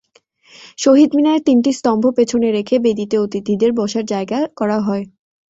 [0.79, 5.03] শহীদ মিনারের তিনটি স্তম্ভ পেছনে রেখে বেদিতে অতিথিদের বসার জায়গা করা হয়।